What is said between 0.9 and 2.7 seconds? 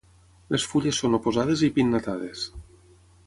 són oposades i pinnatades.